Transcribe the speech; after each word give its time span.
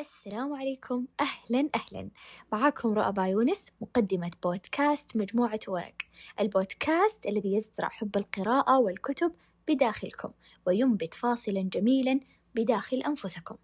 السلام 0.00 0.52
عليكم. 0.52 1.06
أهلا 1.20 1.70
أهلا. 1.74 2.10
معاكم 2.52 2.88
رؤى 2.88 3.30
يونس 3.30 3.72
مقدمة 3.80 4.30
بودكاست 4.42 5.16
مجموعة 5.16 5.60
ورق. 5.68 5.94
البودكاست 6.40 7.26
الذي 7.26 7.54
يزرع 7.54 7.88
حب 7.88 8.16
القراءة 8.16 8.78
والكتب 8.78 9.32
بداخلكم 9.68 10.30
وينبت 10.66 11.14
فاصلا 11.14 11.62
جميلا 11.72 12.20
بداخل 12.54 12.96
أنفسكم. 12.96 13.56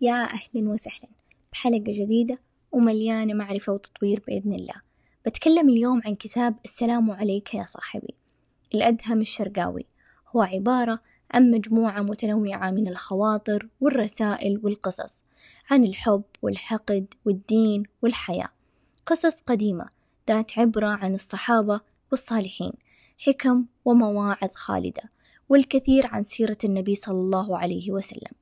يا 0.00 0.24
أهلا 0.24 0.70
وسهلا. 0.70 1.08
بحلقة 1.52 1.84
جديدة 1.86 2.38
ومليانة 2.72 3.34
معرفة 3.34 3.72
وتطوير 3.72 4.22
بإذن 4.26 4.52
الله. 4.52 4.82
بتكلم 5.26 5.68
اليوم 5.68 6.00
عن 6.04 6.14
كتاب 6.14 6.58
السلام 6.64 7.10
عليك 7.10 7.54
يا 7.54 7.64
صاحبي. 7.64 8.14
الأدهم 8.74 9.20
الشرقاوي. 9.20 9.86
هو 10.36 10.42
عبارة 10.42 11.09
عن 11.30 11.50
مجموعة 11.50 12.02
متنوعة 12.02 12.70
من 12.70 12.88
الخواطر 12.88 13.68
والرسائل 13.80 14.60
والقصص 14.62 15.18
عن 15.70 15.84
الحب 15.84 16.22
والحقد 16.42 17.14
والدين 17.24 17.82
والحياة. 18.02 18.48
قصص 19.06 19.40
قديمة 19.40 19.86
ذات 20.28 20.58
عبرة 20.58 20.88
عن 20.88 21.14
الصحابة 21.14 21.80
والصالحين 22.10 22.72
حكم 23.18 23.64
ومواعظ 23.84 24.54
خالدة 24.54 25.02
والكثير 25.48 26.06
عن 26.06 26.22
سيرة 26.22 26.58
النبي 26.64 26.94
صلى 26.94 27.20
الله 27.20 27.58
عليه 27.58 27.90
وسلم. 27.90 28.32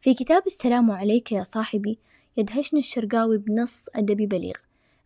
في 0.00 0.14
كتاب 0.14 0.46
السلام 0.46 0.90
عليك 0.90 1.32
يا 1.32 1.42
صاحبي 1.42 1.98
يدهشنا 2.36 2.80
الشرقاوي 2.80 3.38
بنص 3.38 3.86
أدبي 3.94 4.26
بليغ 4.26 4.54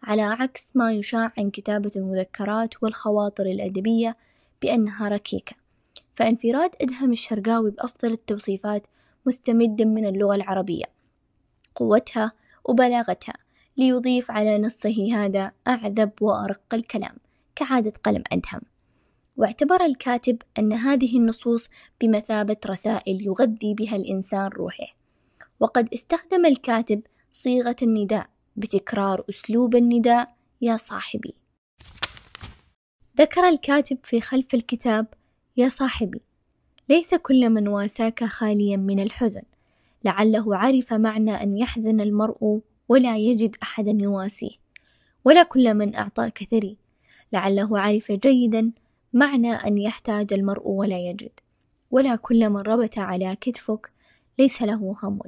على 0.02 0.22
عكس 0.22 0.76
ما 0.76 0.92
يشاع 0.92 1.32
عن 1.38 1.50
كتابة 1.50 1.90
المذكرات 1.96 2.82
والخواطر 2.82 3.46
الأدبية 3.46 4.16
بأنها 4.62 5.08
ركيكة. 5.08 5.56
فانفراد 6.18 6.70
إدهم 6.80 7.12
الشرقاوي 7.12 7.70
بأفضل 7.70 8.12
التوصيفات 8.12 8.86
مستمد 9.26 9.82
من 9.82 10.06
اللغة 10.06 10.34
العربية. 10.34 10.84
قوتها 11.74 12.32
وبلاغتها 12.64 13.34
ليضيف 13.76 14.30
على 14.30 14.58
نصه 14.58 15.14
هذا 15.14 15.52
أعذب 15.68 16.10
وأرق 16.20 16.74
الكلام 16.74 17.16
كعادة 17.56 17.92
قلم 18.04 18.22
أدهم. 18.32 18.60
واعتبر 19.36 19.84
الكاتب 19.84 20.42
أن 20.58 20.72
هذه 20.72 21.18
النصوص 21.18 21.68
بمثابة 22.00 22.56
رسائل 22.66 23.26
يغذي 23.26 23.74
بها 23.74 23.96
الإنسان 23.96 24.46
روحه. 24.46 24.96
وقد 25.60 25.88
استخدم 25.94 26.46
الكاتب 26.46 27.02
صيغة 27.32 27.76
النداء 27.82 28.26
بتكرار 28.56 29.24
أسلوب 29.30 29.76
النداء 29.76 30.28
يا 30.60 30.76
صاحبي 30.76 31.34
ذكر 33.18 33.48
الكاتب 33.48 33.98
في 34.04 34.20
خلف 34.20 34.54
الكتاب 34.54 35.06
يا 35.58 35.68
صاحبي 35.68 36.20
ليس 36.88 37.14
كل 37.14 37.50
من 37.50 37.68
واساك 37.68 38.24
خاليا 38.24 38.76
من 38.76 39.00
الحزن. 39.00 39.42
لعله 40.04 40.56
عرف 40.56 40.92
معنى 40.92 41.42
أن 41.42 41.58
يحزن 41.58 42.00
المرء 42.00 42.60
ولا 42.88 43.16
يجد 43.16 43.56
أحدا 43.62 43.90
يواسيه 43.90 44.50
ولا 45.24 45.42
كل 45.42 45.74
من 45.74 45.94
اعطاك 45.94 46.48
ثري 46.50 46.76
لعله 47.32 47.80
عرف 47.80 48.12
جيدا 48.12 48.70
معنى 49.12 49.52
أن 49.52 49.78
يحتاج 49.78 50.32
المرء 50.32 50.68
ولا 50.68 50.98
يجد. 50.98 51.30
ولا 51.90 52.16
كل 52.16 52.50
من 52.50 52.60
ربت 52.60 52.98
على 52.98 53.36
كتفك 53.40 53.90
ليس 54.38 54.62
له 54.62 54.96
هم. 55.02 55.18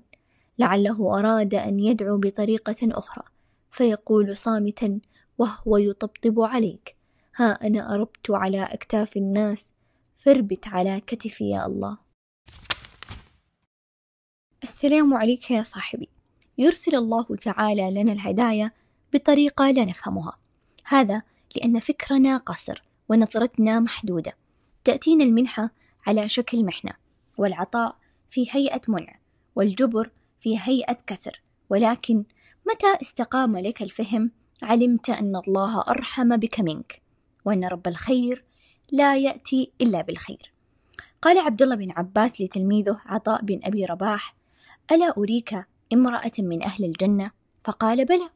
لعله 0.58 1.18
أراد 1.18 1.54
أن 1.54 1.80
يدعو 1.80 2.18
بطريقة 2.18 2.76
أخرى 2.82 3.24
فيقول 3.70 4.36
صامتا 4.36 5.00
وهو 5.38 5.76
يطبطب 5.76 6.40
عليك 6.40 6.96
ها 7.36 7.66
أنا 7.66 7.94
أربت 7.94 8.30
على 8.30 8.62
أكتاف 8.62 9.16
الناس 9.16 9.72
فاربت 10.20 10.68
على 10.68 11.00
كتفي 11.00 11.50
يا 11.50 11.66
الله. 11.66 11.98
السلام 14.62 15.14
عليك 15.14 15.50
يا 15.50 15.62
صاحبي. 15.62 16.08
يرسل 16.58 16.94
الله 16.94 17.24
تعالى 17.42 17.90
لنا 17.90 18.12
الهدايا 18.12 18.72
بطريقة 19.12 19.70
لا 19.70 19.84
نفهمها. 19.84 20.38
هذا 20.84 21.22
لأن 21.56 21.78
فكرنا 21.78 22.36
قصر 22.36 22.82
ونظرتنا 23.08 23.80
محدودة. 23.80 24.32
تأتينا 24.84 25.24
المنحة 25.24 25.70
على 26.06 26.28
شكل 26.28 26.64
محنة 26.64 26.92
والعطاء 27.38 27.96
في 28.30 28.46
هيئة 28.50 28.82
منع 28.88 29.18
والجبر 29.56 30.10
في 30.40 30.58
هيئة 30.60 30.96
كسر. 31.06 31.42
ولكن 31.70 32.24
متى 32.66 32.98
استقام 33.02 33.56
لك 33.56 33.82
الفهم 33.82 34.30
علمت 34.62 35.10
أن 35.10 35.36
الله 35.36 35.80
أرحم 35.80 36.36
بك 36.36 36.60
منك؟ 36.60 37.02
وأن 37.44 37.64
رب 37.64 37.88
الخير 37.88 38.49
لا 38.92 39.16
يأتي 39.16 39.72
إلا 39.80 40.02
بالخير. 40.02 40.52
قال 41.22 41.38
عبد 41.38 41.62
الله 41.62 41.74
بن 41.74 41.90
عباس 41.90 42.40
لتلميذه 42.40 43.00
عطاء 43.06 43.42
بن 43.42 43.60
أبي 43.64 43.84
رباح 43.84 44.34
ألا 44.92 45.14
أريك 45.18 45.64
امرأة 45.92 46.32
من 46.38 46.62
أهل 46.62 46.84
الجنة؟ 46.84 47.30
فقال 47.64 48.04
بلى. 48.04 48.30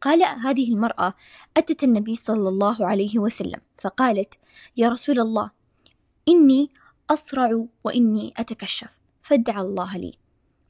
قال 0.00 0.22
هذه 0.24 0.72
المرأة 0.72 1.14
أتت 1.56 1.84
النبي 1.84 2.16
صلى 2.16 2.48
الله 2.48 2.86
عليه 2.86 3.18
وسلم 3.18 3.60
فقالت 3.78 4.34
يا 4.76 4.88
رسول 4.88 5.20
الله 5.20 5.50
إني 6.28 6.70
أصرع 7.10 7.64
وإني 7.84 8.32
أتكشف 8.36 8.98
فادع 9.22 9.60
الله 9.60 9.96
لي. 9.96 10.14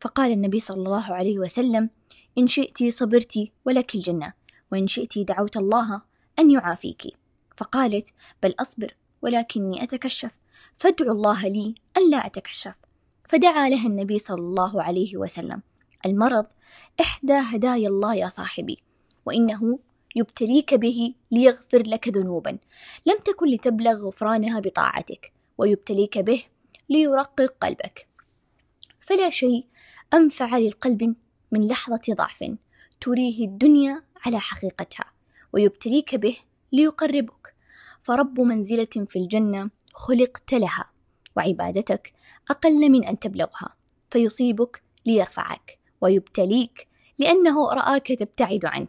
فقال 0.00 0.32
النبي 0.32 0.60
صلى 0.60 0.76
الله 0.76 1.14
عليه 1.14 1.38
وسلم 1.38 1.90
إن 2.38 2.46
شئت 2.46 2.84
صبرت 2.92 3.48
ولك 3.64 3.94
الجنة 3.94 4.32
وإن 4.72 4.86
شئت 4.86 5.18
دعوت 5.18 5.56
الله 5.56 6.02
أن 6.38 6.50
يعافيك. 6.50 7.16
فقالت 7.56 8.08
بل 8.42 8.54
أصبر 8.60 8.96
ولكني 9.22 9.82
أتكشف. 9.82 10.30
فادعوا 10.76 11.12
الله 11.12 11.48
لي 11.48 11.74
ألا 11.96 12.26
أتكشف. 12.26 12.74
فدعا 13.28 13.68
لها 13.68 13.86
النبي 13.86 14.18
صلى 14.18 14.40
الله 14.40 14.82
عليه 14.82 15.16
وسلم. 15.16 15.62
المرض 16.06 16.46
إحدى 17.00 17.32
هدايا 17.32 17.88
الله 17.88 18.14
يا 18.14 18.28
صاحبي 18.28 18.78
وإنه 19.26 19.78
يبتليك 20.16 20.74
به 20.74 21.14
ليغفر 21.30 21.82
لك 21.82 22.08
ذنوبا. 22.08 22.58
لم 23.06 23.18
تكن 23.24 23.48
لتبلغ 23.48 24.06
غفرانها 24.06 24.60
بطاعتك 24.60 25.32
ويبتليك 25.58 26.18
به 26.18 26.44
ليرقق 26.88 27.54
قلبك. 27.60 28.06
فلا 29.00 29.30
شيء 29.30 29.66
أنفع 30.14 30.58
للقلب 30.58 31.14
من 31.52 31.66
لحظة 31.66 32.02
ضعف 32.10 32.44
تريه 33.00 33.46
الدنيا 33.46 34.02
على 34.26 34.40
حقيقتها 34.40 35.04
ويبتليك 35.52 36.14
به 36.14 36.36
ليقربك. 36.76 37.54
فرب 38.02 38.40
منزلة 38.40 39.06
في 39.08 39.18
الجنة 39.18 39.70
خلقت 39.92 40.54
لها 40.54 40.90
وعبادتك 41.36 42.12
أقل 42.50 42.90
من 42.90 43.04
أن 43.04 43.18
تبلغها 43.18 43.74
فيصيبك 44.10 44.82
ليرفعك 45.06 45.78
ويبتليك 46.00 46.88
لأنه 47.18 47.68
رآك 47.68 48.06
تبتعد 48.06 48.64
عنه 48.64 48.86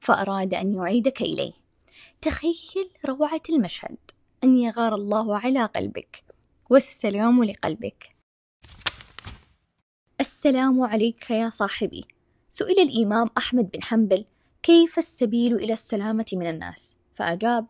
فأراد 0.00 0.54
أن 0.54 0.74
يعيدك 0.74 1.22
إليه. 1.22 1.52
تخيل 2.20 2.90
روعة 3.08 3.42
المشهد 3.50 3.96
أن 4.44 4.56
يغار 4.56 4.94
الله 4.94 5.38
على 5.38 5.64
قلبك. 5.64 6.24
والسلام 6.70 7.44
لقلبك. 7.44 8.16
السلام 10.20 10.82
عليك 10.82 11.30
يا 11.30 11.50
صاحبي. 11.50 12.04
سئل 12.50 12.80
الإمام 12.80 13.30
أحمد 13.38 13.70
بن 13.70 13.82
حنبل 13.82 14.24
كيف 14.62 14.98
السبيل 14.98 15.54
إلى 15.54 15.72
السلامة 15.72 16.26
من 16.32 16.46
الناس؟ 16.46 16.96
فأجاب 17.16 17.66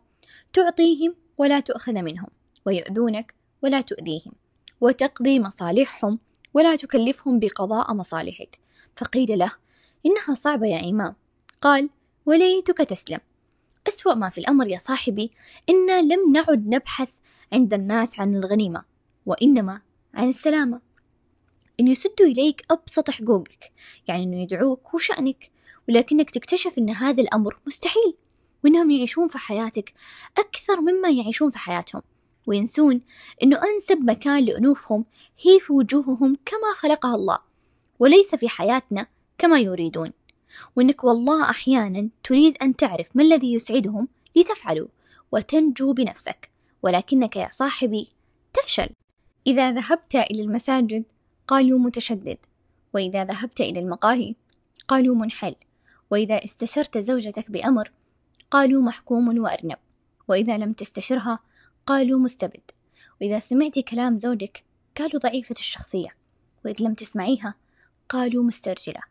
تعطيهم 0.53 1.15
ولا 1.37 1.59
تؤخذ 1.59 1.93
منهم 1.93 2.27
ويؤذونك 2.65 3.33
ولا 3.61 3.81
تؤذيهم 3.81 4.31
وتقضي 4.81 5.39
مصالحهم 5.39 6.19
ولا 6.53 6.75
تكلفهم 6.75 7.39
بقضاء 7.39 7.93
مصالحك. 7.93 8.59
فقيل 8.95 9.39
له 9.39 9.51
إنها 10.05 10.35
صعبة 10.35 10.67
يا 10.67 10.89
إمام. 10.89 11.15
قال 11.61 11.89
وليتك 12.25 12.77
تسلم. 12.77 13.19
أسوأ 13.87 14.13
ما 14.13 14.29
في 14.29 14.37
الأمر 14.37 14.67
يا 14.67 14.77
صاحبي 14.77 15.31
إنا 15.69 16.01
لم 16.01 16.31
نعد 16.31 16.67
نبحث 16.67 17.15
عند 17.53 17.73
الناس 17.73 18.19
عن 18.19 18.35
الغنيمة 18.35 18.83
وإنما 19.25 19.81
عن 20.13 20.29
السلامة. 20.29 20.81
إن 21.79 21.87
يسدوا 21.87 22.27
إليك 22.27 22.61
أبسط 22.71 23.09
حقوقك 23.09 23.71
يعني 24.07 24.23
إنه 24.23 24.41
يدعوك 24.41 24.93
وشأنك 24.93 25.51
ولكنك 25.89 26.31
تكتشف 26.31 26.77
إن 26.77 26.89
هذا 26.89 27.21
الأمر 27.21 27.59
مستحيل. 27.67 28.15
وإنهم 28.63 28.91
يعيشون 28.91 29.27
في 29.27 29.37
حياتك 29.37 29.93
أكثر 30.37 30.81
مما 30.81 31.09
يعيشون 31.09 31.51
في 31.51 31.57
حياتهم. 31.57 32.01
وينسون 32.47 33.01
إنه 33.43 33.59
أنسب 33.63 33.97
مكان 33.97 34.45
لأنوفهم 34.45 35.05
هي 35.41 35.59
في 35.59 35.73
وجوههم 35.73 36.35
كما 36.45 36.73
خلقها 36.75 37.15
الله 37.15 37.39
وليس 37.99 38.35
في 38.35 38.49
حياتنا 38.49 39.07
كما 39.37 39.59
يريدون. 39.59 40.11
وإنك 40.75 41.03
والله 41.03 41.49
أحيانا 41.49 42.09
تريد 42.23 42.57
أن 42.61 42.75
تعرف 42.75 43.15
ما 43.15 43.23
الذي 43.23 43.53
يسعدهم 43.53 44.07
لتفعله 44.35 44.87
وتنجو 45.31 45.93
بنفسك 45.93 46.49
ولكنك 46.83 47.35
يا 47.35 47.49
صاحبي 47.51 48.07
تفشل. 48.53 48.89
إذا 49.47 49.71
ذهبت 49.71 50.15
إلى 50.15 50.41
المساجد 50.41 51.03
قالوا 51.47 51.79
متشدد 51.79 52.37
وإذا 52.93 53.23
ذهبت 53.23 53.61
إلى 53.61 53.79
المقاهي 53.79 54.35
قالوا 54.87 55.15
منحل 55.15 55.55
وإذا 56.11 56.45
استشرت 56.45 56.97
زوجتك 56.97 57.51
بأمر 57.51 57.91
قالوا 58.51 58.81
محكوم 58.81 59.39
وأرنب. 59.39 59.77
وإذا 60.27 60.57
لم 60.57 60.73
تستشرها 60.73 61.39
قالوا 61.85 62.19
مستبد. 62.19 62.71
وإذا 63.21 63.39
سمعتي 63.39 63.81
كلام 63.81 64.17
زوجك 64.17 64.63
قالوا 64.97 65.19
ضعيفة 65.19 65.55
الشخصية. 65.59 66.09
وإذا 66.65 66.85
لم 66.85 66.93
تسمعيها 66.93 67.55
قالوا 68.09 68.43
مسترجلة. 68.43 69.01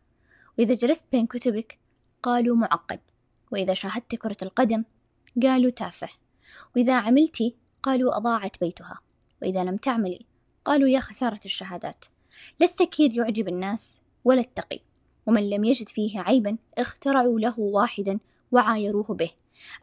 وإذا 0.59 0.73
جلست 0.73 1.05
بين 1.11 1.27
كتبك 1.27 1.79
قالوا 2.23 2.55
معقد. 2.55 2.99
وإذا 3.51 3.73
شاهدت 3.73 4.15
كرة 4.15 4.37
القدم 4.41 4.83
قالوا 5.43 5.71
تافه. 5.71 6.09
وإذا 6.75 6.95
عملتي 6.95 7.55
قالوا 7.83 8.17
أضاعت 8.17 8.59
بيتها. 8.59 8.99
وإذا 9.41 9.63
لم 9.63 9.77
تعملي 9.77 10.25
قالوا 10.65 10.89
يا 10.89 10.99
خسارة 10.99 11.39
الشهادات. 11.45 12.05
لا 12.59 12.65
السكير 12.65 13.13
يعجب 13.13 13.47
الناس 13.47 14.01
ولا 14.23 14.41
التقي. 14.41 14.79
ومن 15.25 15.49
لم 15.49 15.63
يجد 15.63 15.89
فيه 15.89 16.19
عيبا 16.21 16.57
اخترعوا 16.77 17.39
له 17.39 17.59
واحدا 17.59 18.19
وعايروه 18.51 19.05
به. 19.05 19.29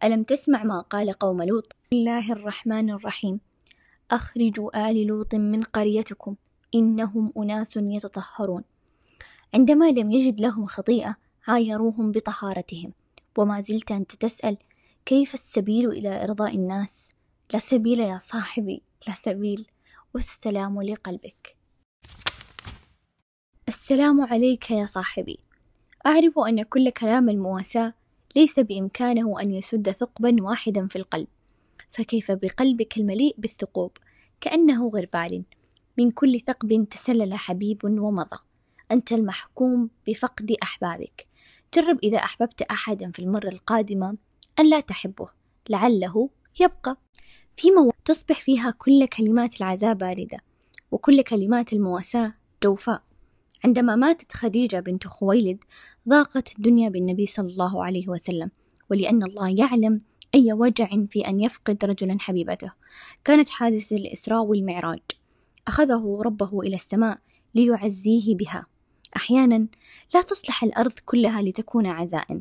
ألم 0.05 0.23
تسمع 0.23 0.65
ما 0.65 0.81
قال 0.81 1.13
قوم 1.13 1.43
لوط؟ 1.43 1.77
الله 1.93 2.33
الرحمن 2.33 2.91
الرحيم. 2.91 3.41
أخرجوا 4.11 4.91
آل 4.91 5.07
لوط 5.07 5.35
من 5.35 5.63
قريتكم 5.63 6.37
إنهم 6.75 7.33
أناس 7.39 7.77
يتطهرون. 7.77 8.65
عندما 9.55 9.91
لم 9.91 10.13
يجد 10.13 10.41
لهم 10.41 10.67
خطيئة 10.67 11.17
عايروهم 11.49 12.11
بطهارتهم. 12.11 12.93
وما 13.39 13.61
زلت 13.61 13.93
أنت 13.93 14.15
تسأل 14.15 14.57
كيف 15.07 15.35
السبيل 15.35 15.89
إلى 15.89 16.25
إرضاء 16.25 16.55
الناس؟ 16.55 17.13
لا 17.53 17.59
سبيل 17.59 18.01
يا 18.01 18.19
صاحبي 18.19 18.83
لا 19.09 19.15
سبيل. 19.15 19.67
والسلام 20.15 20.83
لقلبك. 20.83 21.57
السلام 23.69 24.21
عليك 24.21 24.71
يا 24.71 24.87
صاحبي. 24.87 25.39
أعرف 26.07 26.39
أن 26.39 26.63
كل 26.63 26.91
كلام 26.91 27.29
المواساة 27.29 27.95
ليس 28.37 28.61
بإمكانه 28.61 29.41
أن 29.41 29.51
يسد 29.51 29.91
ثقبا 29.91 30.37
واحدا 30.43 30.87
في 30.87 30.97
القلب. 30.97 31.27
فكيف 31.91 32.33
بقلبك 32.33 32.97
المليء 32.97 33.35
بالثقوب؟ 33.39 33.91
كأنه 34.41 34.89
غربال. 34.89 35.45
من 35.99 36.11
كل 36.11 36.41
ثقب 36.41 36.87
تسلل 36.91 37.35
حبيب 37.35 37.85
ومضى. 37.85 38.37
أنت 38.93 39.13
المحكوم 39.13 39.91
بفقد 40.07 40.57
أحبابك. 40.63 41.27
جرب 41.75 41.99
إذا 42.03 42.19
أحببت 42.19 42.63
أحدا 42.63 43.11
في 43.11 43.19
المرة 43.19 43.49
القادمة 43.49 44.17
أن 44.59 44.71
لا 44.71 44.81
تحبه. 44.81 45.29
لعله 45.69 46.31
يبقى. 46.61 46.97
في 47.57 47.71
مواقف 47.71 47.97
تصبح 48.05 48.41
فيها 48.41 48.71
كل 48.71 49.07
كلمات 49.07 49.57
العزاء 49.61 49.95
باردة 49.95 50.39
وكل 50.91 51.23
كلمات 51.23 51.73
المواساة 51.73 52.35
جوفاء. 52.65 53.03
عندما 53.65 53.97
ماتت 53.97 54.33
خديجة 54.33 54.81
بنت 54.81 55.07
خويلد 55.07 55.59
ضاقت 56.09 56.57
الدنيا 56.59 56.89
بالنبي 56.89 57.27
صلى 57.27 57.49
الله 57.49 57.85
عليه 57.85 58.09
وسلم 58.09 58.51
ولأن 58.91 59.23
الله 59.23 59.49
يعلم 59.59 60.01
أي 60.35 60.53
وجع 60.53 60.89
في 61.11 61.21
أن 61.21 61.41
يفقد 61.41 61.85
رجلا 61.85 62.17
حبيبته. 62.21 62.73
كانت 63.25 63.49
حادثة 63.49 63.97
الإسراء 63.97 64.45
والمعراج. 64.45 65.01
أخذه 65.69 66.19
ربه 66.25 66.61
إلى 66.61 66.75
السماء 66.75 67.19
ليعزيه 67.55 68.37
بها. 68.37 68.67
أحيانا 69.17 69.67
لا 70.15 70.23
تصلح 70.23 70.65
الأرض 70.65 70.93
كلها 71.05 71.43
لتكون 71.43 71.87
عزاء. 71.87 72.41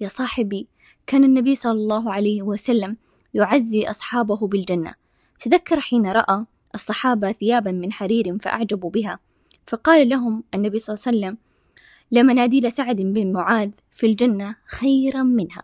يا 0.00 0.08
صاحبي 0.08 0.68
كان 1.06 1.24
النبي 1.24 1.54
صلى 1.54 1.72
الله 1.72 2.12
عليه 2.12 2.42
وسلم 2.42 2.96
يعزي 3.34 3.84
أصحابه 3.84 4.46
بالجنة. 4.46 4.94
تذكر 5.38 5.80
حين 5.80 6.06
رأى 6.06 6.44
الصحابة 6.74 7.32
ثيابا 7.32 7.72
من 7.72 7.92
حرير 7.92 8.38
فأعجبوا 8.38 8.90
بها. 8.90 9.18
فقال 9.66 10.08
لهم 10.08 10.44
النبي 10.54 10.78
صلى 10.78 10.94
الله 10.94 11.04
عليه 11.06 11.18
وسلم 11.18 11.38
لمناديل 12.12 12.72
سعد 12.72 12.96
بن 12.96 13.32
معاذ 13.32 13.74
في 13.90 14.06
الجنة 14.06 14.56
خيرا 14.66 15.22
منها. 15.22 15.62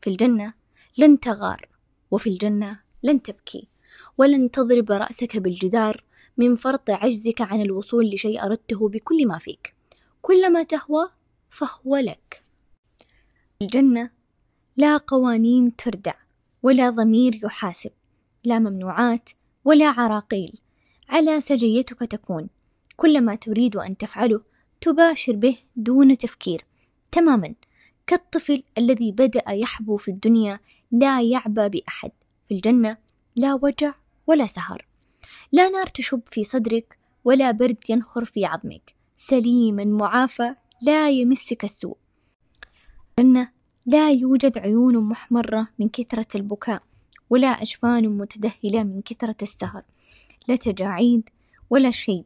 في 0.00 0.10
الجنة 0.10 0.54
لن 0.98 1.20
تغار 1.20 1.68
وفي 2.10 2.28
الجنة 2.28 2.80
لن 3.02 3.22
تبكي. 3.22 3.68
ولن 4.18 4.50
تضرب 4.50 4.90
رأسك 4.90 5.36
بالجدار 5.36 6.04
من 6.36 6.54
فرط 6.54 6.90
عجزك 6.90 7.40
عن 7.40 7.60
الوصول 7.60 8.10
لشيء 8.10 8.44
أردته 8.44 8.88
بكل 8.88 9.26
ما 9.26 9.38
فيك. 9.38 9.74
كل 10.22 10.52
ما 10.52 10.62
تهوى 10.62 11.10
فهو 11.50 11.96
لك. 11.96 12.42
الجنة 13.62 14.10
لا 14.76 14.96
قوانين 14.96 15.76
تردع 15.76 16.14
ولا 16.62 16.90
ضمير 16.90 17.40
يحاسب 17.44 17.90
لا 18.44 18.58
ممنوعات 18.58 19.30
ولا 19.64 19.86
عراقيل. 19.86 20.58
على 21.08 21.40
سجيتك 21.40 21.98
تكون. 21.98 22.48
كل 22.96 23.20
ما 23.20 23.34
تريد 23.34 23.76
أن 23.76 23.96
تفعله 23.96 24.40
تباشر 24.80 25.32
به 25.32 25.58
دون 25.76 26.18
تفكير. 26.18 26.64
تماما. 27.12 27.54
كالطفل 28.06 28.62
الذي 28.78 29.12
بدأ 29.12 29.50
يحبو 29.50 29.96
في 29.96 30.10
الدنيا 30.10 30.60
لا 30.92 31.22
يعبى 31.22 31.68
بأحد. 31.68 32.10
في 32.48 32.54
الجنة 32.54 32.96
لا 33.36 33.58
وجع 33.62 33.94
ولا 34.26 34.46
سهر. 34.46 34.86
لا 35.52 35.68
نار 35.68 35.86
تشب 35.86 36.20
في 36.26 36.44
صدرك 36.44 36.98
ولا 37.24 37.50
برد 37.50 37.76
ينخر 37.88 38.24
في 38.24 38.44
عظمك. 38.44 38.94
سليما 39.14 39.84
معافى 39.84 40.54
لا 40.82 41.10
يمسك 41.10 41.64
السوء. 41.64 41.96
الجنة 43.18 43.50
لا 43.86 44.10
يوجد 44.10 44.58
عيون 44.58 44.96
محمرة 44.96 45.68
من 45.78 45.88
كثرة 45.88 46.26
البكاء 46.34 46.82
ولا 47.30 47.48
أجفان 47.48 48.08
متدهلة 48.08 48.84
من 48.84 49.02
كثرة 49.02 49.36
السهر. 49.42 49.82
لا 50.48 50.56
تجاعيد 50.56 51.30
ولا 51.70 51.90
شيء 51.90 52.24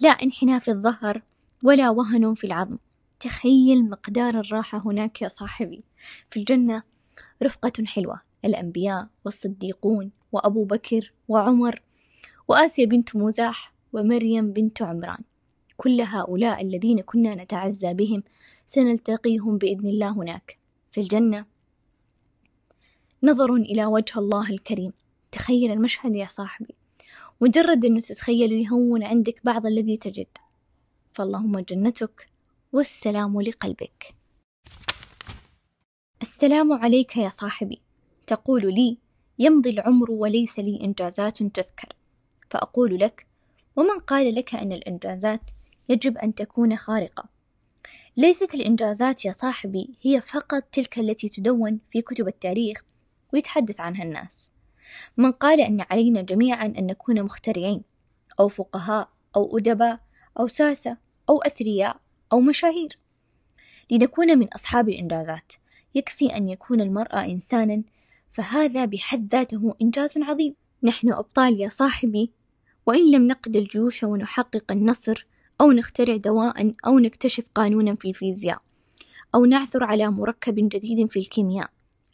لا 0.00 0.08
انحناء 0.08 0.58
في 0.58 0.70
الظهر 0.70 1.22
ولا 1.62 1.90
وهن 1.90 2.34
في 2.34 2.46
العظم. 2.46 2.76
تخيل 3.20 3.90
مقدار 3.90 4.40
الراحة 4.40 4.78
هناك 4.78 5.22
يا 5.22 5.28
صاحبي. 5.28 5.84
في 6.30 6.40
الجنة 6.40 6.82
رفقة 7.42 7.84
حلوة 7.84 8.20
الأنبياء 8.44 9.08
والصديقون 9.24 10.10
وأبو 10.32 10.64
بكر 10.64 11.12
وعمر 11.28 11.82
وآسيا 12.48 12.86
بنت 12.86 13.16
مزاح 13.16 13.72
ومريم 13.92 14.52
بنت 14.52 14.82
عمران. 14.82 15.18
كل 15.76 16.00
هؤلاء 16.00 16.62
الذين 16.62 17.00
كنا 17.00 17.34
نتعزى 17.34 17.94
بهم 17.94 18.22
سنلتقيهم 18.66 19.58
بإذن 19.58 19.86
الله 19.86 20.10
هناك. 20.10 20.58
في 20.90 21.00
الجنة 21.00 21.44
نظر 23.22 23.54
إلى 23.54 23.86
وجه 23.86 24.18
الله 24.18 24.50
الكريم. 24.50 24.92
تخيل 25.32 25.72
المشهد 25.72 26.14
يا 26.14 26.26
صاحبي. 26.26 26.75
مجرد 27.40 27.84
أنه 27.84 28.00
تتخيل 28.00 28.52
يهون 28.52 29.04
عندك 29.04 29.40
بعض 29.44 29.66
الذي 29.66 29.96
تجد. 29.96 30.26
فاللهم 31.12 31.58
جنتك 31.58 32.28
والسلام 32.72 33.40
لقلبك. 33.40 34.14
السلام 36.22 36.72
عليك 36.72 37.16
يا 37.16 37.28
صاحبي. 37.28 37.80
تقول 38.26 38.74
لي 38.74 38.98
يمضي 39.38 39.70
العمر 39.70 40.10
وليس 40.10 40.58
لي 40.58 40.80
إنجازات 40.84 41.42
تذكر. 41.42 41.88
فأقول 42.50 42.98
لك 42.98 43.26
ومن 43.76 43.98
قال 43.98 44.34
لك 44.34 44.54
أن 44.54 44.72
الإنجازات 44.72 45.50
يجب 45.88 46.18
أن 46.18 46.34
تكون 46.34 46.76
خارقة؟ 46.76 47.28
ليست 48.16 48.54
الإنجازات 48.54 49.24
يا 49.24 49.32
صاحبي 49.32 49.98
هي 50.02 50.20
فقط 50.20 50.62
تلك 50.62 50.98
التي 50.98 51.28
تدون 51.28 51.80
في 51.88 52.02
كتب 52.02 52.28
التاريخ 52.28 52.84
ويتحدث 53.32 53.80
عنها 53.80 54.02
الناس. 54.02 54.50
من 55.16 55.32
قال 55.32 55.60
أن 55.60 55.84
علينا 55.90 56.22
جميعا 56.22 56.66
أن 56.66 56.86
نكون 56.86 57.22
مخترعين 57.22 57.82
أو 58.40 58.48
فقهاء 58.48 59.08
أو 59.36 59.58
أدباء 59.58 60.00
أو 60.40 60.48
ساسة 60.48 60.96
أو 61.28 61.42
أثرياء 61.42 62.00
أو 62.32 62.40
مشاهير. 62.40 62.98
لنكون 63.90 64.38
من 64.38 64.48
أصحاب 64.48 64.88
الإنجازات. 64.88 65.52
يكفي 65.94 66.36
أن 66.36 66.48
يكون 66.48 66.80
المرأة 66.80 67.24
إنسانا 67.24 67.82
فهذا 68.30 68.84
بحد 68.84 69.28
ذاته 69.32 69.74
إنجاز 69.82 70.18
عظيم. 70.18 70.54
نحن 70.82 71.12
أبطال 71.12 71.60
يا 71.60 71.68
صاحبي 71.68 72.30
وإن 72.86 73.10
لم 73.10 73.26
نقد 73.26 73.56
الجيوش 73.56 74.04
ونحقق 74.04 74.72
النصر 74.72 75.26
أو 75.60 75.72
نخترع 75.72 76.16
دواء 76.16 76.74
أو 76.86 76.98
نكتشف 76.98 77.48
قانونا 77.54 77.94
في 77.94 78.08
الفيزياء 78.08 78.62
أو 79.34 79.44
نعثر 79.44 79.84
على 79.84 80.10
مركب 80.10 80.54
جديد 80.54 81.10
في 81.10 81.18
الكيمياء 81.18 81.70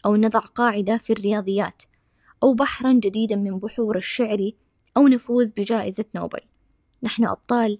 أو 0.07 0.17
نضع 0.17 0.41
قاعدة 0.41 0.97
في 0.97 1.13
الرياضيات 1.13 1.83
أو 2.43 2.55
بحرا 2.55 2.93
جديدا 2.93 3.37
من 3.37 3.59
بحور 3.59 3.97
الشعر 3.97 4.51
أو 4.97 5.09
نفوز 5.09 5.51
بجائزة 5.51 6.05
نوبل. 6.15 6.41
نحن 7.03 7.25
أبطال 7.25 7.79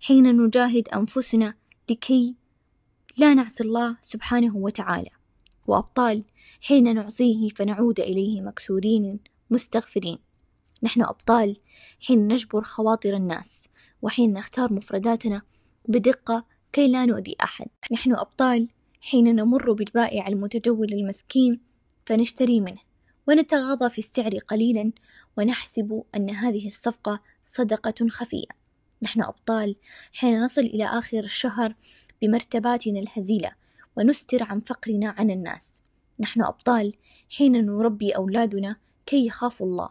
حين 0.00 0.42
نجاهد 0.46 0.88
أنفسنا 0.88 1.54
لكي 1.90 2.34
لا 3.16 3.34
نعصي 3.34 3.64
الله 3.64 3.96
سبحانه 4.02 4.56
وتعالى. 4.56 5.10
وأبطال 5.66 6.24
حين 6.60 6.94
نعصيه 6.94 7.48
فنعود 7.48 8.00
إليه 8.00 8.40
مكسورين 8.40 9.20
مستغفرين. 9.50 10.18
نحن 10.82 11.02
أبطال 11.02 11.56
حين 12.06 12.28
نجبر 12.32 12.62
خواطر 12.62 13.16
الناس 13.16 13.68
وحين 14.02 14.32
نختار 14.32 14.72
مفرداتنا 14.72 15.42
بدقة 15.88 16.44
كي 16.72 16.88
لا 16.88 17.06
نؤذي 17.06 17.36
أحد. 17.42 17.66
نحن 17.92 18.12
أبطال 18.12 18.68
حين 19.00 19.36
نمر 19.36 19.72
بالبائع 19.72 20.28
المتجول 20.28 20.92
المسكين 20.92 21.60
فنشتري 22.06 22.60
منه. 22.60 22.93
ونتغاضى 23.28 23.90
في 23.90 23.98
السعر 23.98 24.38
قليلا 24.38 24.92
ونحسب 25.38 26.02
أن 26.16 26.30
هذه 26.30 26.66
الصفقة 26.66 27.20
صدقة 27.40 28.08
خفية. 28.08 28.46
نحن 29.02 29.22
أبطال. 29.22 29.76
حين 30.12 30.40
نصل 30.40 30.60
إلى 30.60 30.84
آخر 30.84 31.24
الشهر 31.24 31.74
بمرتباتنا 32.22 33.00
الهزيلة 33.00 33.52
ونستر 33.96 34.42
عن 34.42 34.60
فقرنا 34.60 35.14
عن 35.18 35.30
الناس. 35.30 35.72
نحن 36.20 36.42
أبطال. 36.42 36.94
حين 37.36 37.66
نربي 37.66 38.10
أولادنا 38.10 38.76
كي 39.06 39.26
يخافوا 39.26 39.66
الله. 39.66 39.88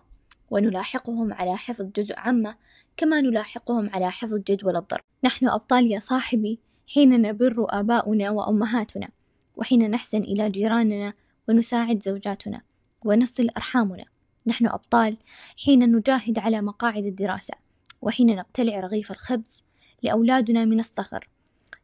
ونلاحقهم 0.52 1.34
على 1.34 1.58
حفظ 1.58 1.86
جزء 1.96 2.14
عامة 2.18 2.56
كما 2.98 3.22
نلاحقهم 3.22 3.90
على 3.90 4.12
حفظ 4.12 4.38
جدول 4.38 4.76
الضرب. 4.76 5.04
نحن 5.24 5.48
أبطال 5.48 5.92
يا 5.92 6.00
صاحبي. 6.00 6.60
حين 6.88 7.22
نبر 7.22 7.66
آباؤنا 7.70 8.30
وأمهاتنا. 8.30 9.10
وحين 9.56 9.92
نحسن 9.92 10.22
إلى 10.22 10.50
جيراننا 10.50 11.14
ونساعد 11.50 12.04
زوجاتنا. 12.04 12.62
ونصل 13.06 13.50
أرحامنا. 13.58 14.06
نحن 14.48 14.68
أبطال. 14.68 15.18
حين 15.66 15.96
نجاهد 15.96 16.40
على 16.40 16.62
مقاعد 16.62 17.06
الدراسة. 17.06 17.54
وحين 18.02 18.36
نقتلع 18.36 18.80
رغيف 18.80 19.12
الخبز 19.12 19.64
لأولادنا 20.04 20.66
من 20.66 20.80
الصغر 20.80 21.28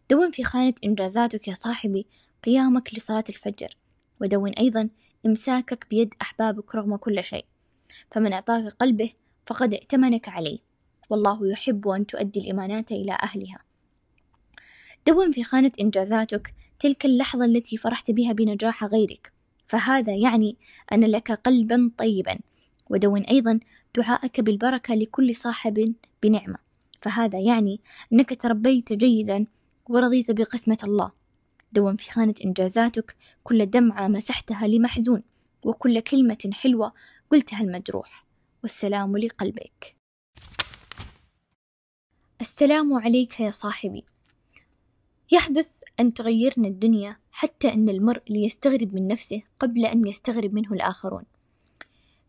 دون 0.09 0.31
في 0.31 0.43
خانة 0.43 0.73
إنجازاتك 0.83 1.47
يا 1.47 1.53
صاحبي 1.53 2.07
قيامك 2.43 2.93
لصلاة 2.93 3.23
الفجر. 3.29 3.77
ودون 4.21 4.49
أيضا 4.51 4.89
إمساكك 5.25 5.87
بيد 5.89 6.13
أحبابك 6.21 6.75
رغم 6.75 6.95
كل 6.95 7.23
شيء. 7.23 7.45
فمن 8.11 8.33
أعطاك 8.33 8.73
قلبه 8.73 9.13
فقد 9.45 9.73
ائتمنك 9.73 10.29
عليه. 10.29 10.59
والله 11.09 11.51
يحب 11.51 11.87
أن 11.87 12.05
تؤدي 12.05 12.39
الإمانات 12.39 12.91
إلى 12.91 13.17
أهلها. 13.23 13.59
دون 15.07 15.31
في 15.31 15.43
خانة 15.43 15.71
إنجازاتك 15.79 16.53
تلك 16.79 17.05
اللحظة 17.05 17.45
التي 17.45 17.77
فرحت 17.77 18.11
بها 18.11 18.33
بنجاح 18.33 18.83
غيرك. 18.83 19.38
فهذا 19.69 20.15
يعني 20.15 20.57
أن 20.91 21.03
لك 21.03 21.31
قلبا 21.31 21.91
طيبا 21.97 22.39
ودون 22.89 23.21
أيضا 23.21 23.59
دعاءك 23.95 24.41
بالبركة 24.41 24.95
لكل 24.95 25.35
صاحب 25.35 25.93
بنعمة. 26.23 26.57
فهذا 27.01 27.39
يعني 27.39 27.79
أنك 28.13 28.41
تربيت 28.41 28.93
جيدا 28.93 29.45
ورضيت 29.89 30.31
بقسمة 30.31 30.77
الله. 30.83 31.11
دون 31.71 31.95
في 31.95 32.11
خانة 32.11 32.33
إنجازاتك 32.45 33.15
كل 33.43 33.65
دمعة 33.65 34.07
مسحتها 34.07 34.67
لمحزون 34.67 35.23
وكل 35.63 35.99
كلمة 35.99 36.49
حلوة 36.53 36.93
قلتها 37.31 37.61
المجروح. 37.61 38.25
والسلام 38.63 39.17
لقلبك. 39.17 39.95
السلام 42.41 42.93
عليك 42.93 43.39
يا 43.39 43.49
صاحبي. 43.49 44.05
يحدث 45.31 45.69
أن 45.99 46.13
تغيرنا 46.13 46.67
الدنيا 46.67 47.17
حتى 47.31 47.73
أن 47.73 47.89
المرء 47.89 48.21
ليستغرب 48.29 48.93
من 48.93 49.07
نفسه 49.07 49.41
قبل 49.59 49.85
أن 49.85 50.07
يستغرب 50.07 50.53
منه 50.53 50.73
الآخرون. 50.73 51.23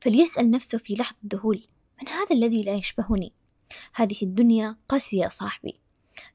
فليسأل 0.01 0.51
نفسه 0.51 0.79
في 0.79 0.95
لحظة 0.95 1.17
ذهول 1.33 1.63
من 2.03 2.09
هذا 2.09 2.37
الذي 2.37 2.63
لا 2.63 2.75
يشبهني؟ 2.75 3.33
هذه 3.95 4.17
الدنيا 4.23 4.77
قاسية 4.89 5.29
صاحبي. 5.29 5.75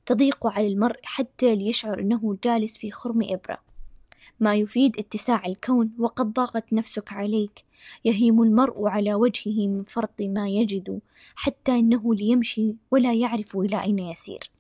تضيق 0.06 0.48
على 0.48 0.68
المرء 0.68 1.00
حتى 1.04 1.56
ليشعر 1.56 2.00
أنه 2.00 2.38
جالس 2.44 2.78
في 2.78 2.92
خرم 2.92 3.20
إبرة. 3.22 3.58
ما 4.40 4.56
يفيد 4.56 5.00
اتساع 5.00 5.46
الكون 5.46 5.92
وقد 6.00 6.34
ضاقت 6.34 6.74
نفسك 6.74 7.14
عليك. 7.14 7.64
يهيم 8.06 8.42
المرء 8.42 8.88
على 8.88 9.14
وجهه 9.14 9.68
من 9.68 9.84
فرط 9.84 10.22
ما 10.22 10.50
يجد 10.50 11.02
حتى 11.36 11.72
أنه 11.72 12.16
ليمشي 12.16 12.76
ولا 12.92 13.14
يعرف 13.14 13.58
إلى 13.58 13.84
أين 13.84 14.00
يسير. 14.00 14.55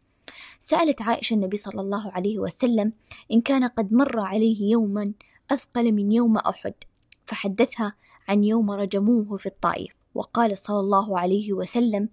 سألت 0.59 1.01
عائشة 1.01 1.33
النبي 1.33 1.57
صلى 1.57 1.81
الله 1.81 2.11
عليه 2.11 2.39
وسلم 2.39 2.93
إن 3.31 3.41
كان 3.41 3.63
قد 3.63 3.93
مر 3.93 4.19
عليه 4.19 4.71
يوما 4.71 5.13
أثقل 5.51 5.91
من 5.91 6.11
يوم 6.11 6.37
أحد 6.37 6.73
فحدثها 7.25 7.95
عن 8.27 8.43
يوم 8.43 8.71
رجموه 8.71 9.37
في 9.37 9.45
الطائف. 9.45 9.93
وقال 10.15 10.57
صلى 10.57 10.79
الله 10.79 11.19
عليه 11.19 11.53
وسلم 11.53 12.09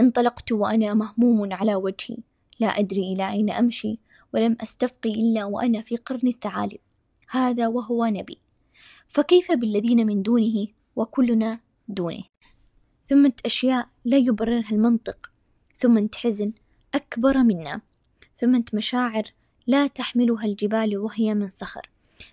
انطلقت 0.00 0.52
وأنا 0.52 0.94
مهموم 0.94 1.52
على 1.52 1.74
وجهي 1.74 2.16
لا 2.60 2.66
أدري 2.66 3.12
إلى 3.12 3.30
أين 3.30 3.50
أمشي 3.50 3.98
ولم 4.34 4.56
أستفقي 4.60 5.10
إلا 5.10 5.44
وأنا 5.44 5.82
في 5.82 5.96
قرن 5.96 6.28
الثعالب. 6.28 6.78
هذا 7.30 7.68
وهو 7.68 8.06
نبي. 8.06 8.38
فكيف 9.08 9.52
بالذين 9.52 10.06
من 10.06 10.22
دونه 10.22 10.66
وكلنا 10.96 11.60
دونه؟ 11.88 12.22
ثم 13.08 13.30
أشياء 13.46 13.88
لا 14.04 14.16
يبررها 14.16 14.70
المنطق. 14.72 15.30
ثم 15.78 16.06
حزن 16.14 16.52
أكبر 16.94 17.38
منا. 17.38 17.80
ثم 18.36 18.62
مشاعر 18.72 19.22
لا 19.66 19.86
تحملها 19.86 20.44
الجبال 20.44 20.98
وهي 20.98 21.34
من 21.34 21.48
صخر. 21.48 21.90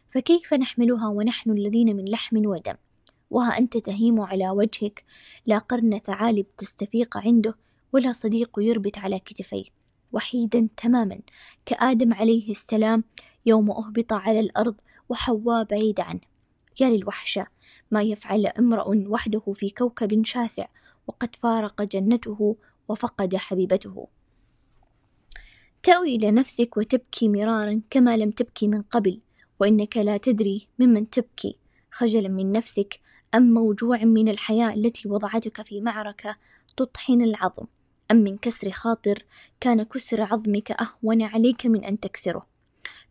فكيف 0.09 0.53
نحملها 0.53 1.07
ونحن 1.07 1.51
الذين 1.51 1.95
من 1.95 2.05
لحم 2.05 2.45
ودم؟ 2.45 2.73
وها 3.29 3.57
أنت 3.57 3.77
تهيم 3.77 4.21
على 4.21 4.49
وجهك. 4.49 5.03
لا 5.45 5.57
قرن 5.57 5.99
ثعالب 5.99 6.45
تستفيق 6.57 7.17
عنده 7.17 7.55
ولا 7.93 8.11
صديق 8.11 8.49
يربت 8.57 8.97
على 8.97 9.19
كتفيه. 9.19 9.65
وحيدا 10.11 10.67
تماما 10.77 11.19
كآدم 11.65 12.13
عليه 12.13 12.51
السلام 12.51 13.03
يوم 13.45 13.71
أهبط 13.71 14.13
على 14.13 14.39
الأرض 14.39 14.75
وحواء 15.09 15.63
بعيد 15.63 15.99
عنه. 15.99 16.21
يا 16.79 16.89
للوحشة 16.89 17.47
ما 17.91 18.01
يفعل 18.01 18.47
امرؤ 18.47 18.95
وحده 19.07 19.53
في 19.53 19.69
كوكب 19.69 20.25
شاسع 20.25 20.67
وقد 21.07 21.35
فارق 21.35 21.81
جنته 21.81 22.55
وفقد 22.87 23.35
حبيبته. 23.35 24.07
تأوي 25.83 26.15
إلى 26.15 26.31
نفسك 26.31 26.77
وتبكي 26.77 27.29
مرارا 27.29 27.81
كما 27.89 28.17
لم 28.17 28.31
تبكي 28.31 28.67
من 28.67 28.81
قبل 28.81 29.19
وإنك 29.59 29.97
لا 29.97 30.17
تدري 30.17 30.67
ممن 30.79 31.09
تبكي. 31.09 31.57
خجلا 31.91 32.29
من 32.29 32.51
نفسك 32.51 32.99
أم 33.35 33.53
موجوع 33.53 33.97
من 34.03 34.29
الحياة 34.29 34.73
التي 34.73 35.09
وضعتك 35.09 35.61
في 35.61 35.81
معركة 35.81 36.35
تطحن 36.77 37.21
العظم. 37.21 37.65
أم 38.11 38.17
من 38.17 38.37
كسر 38.37 38.71
خاطر 38.71 39.25
كان 39.59 39.83
كسر 39.83 40.21
عظمك 40.21 40.71
أهون 40.71 41.21
عليك 41.21 41.65
من 41.65 41.83
أن 41.83 41.99
تكسره. 41.99 42.47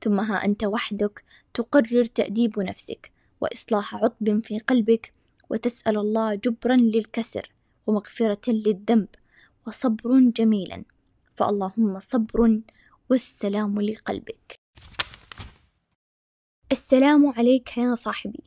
ثم 0.00 0.20
ها 0.20 0.44
أنت 0.44 0.64
وحدك 0.64 1.24
تقرر 1.54 2.04
تأديب 2.04 2.60
نفسك 2.60 3.12
وإصلاح 3.40 3.94
عطب 3.94 4.44
في 4.44 4.58
قلبك 4.58 5.12
وتسأل 5.50 5.96
الله 5.96 6.34
جبرا 6.34 6.76
للكسر 6.76 7.52
ومغفرة 7.86 8.50
للذنب 8.52 9.08
وصبر 9.66 10.20
جميلا. 10.20 10.84
فاللهم 11.38 11.98
صبر 11.98 12.60
والسلام 13.10 13.80
لقلبك. 13.80 14.60
السلام 16.72 17.26
عليك 17.26 17.78
يا 17.78 17.94
صاحبي. 17.94 18.44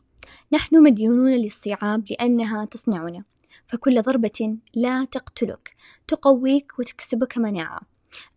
نحن 0.54 0.84
مديونون 0.84 1.32
للصعاب 1.32 2.06
لأنها 2.12 2.66
تصنعنا. 2.66 3.24
فكل 3.68 4.02
ضربة 4.02 4.58
لا 4.74 5.06
تقتلك 5.06 5.76
تقويك 6.08 6.80
وتكسبك 6.80 7.38
مناعة 7.38 7.82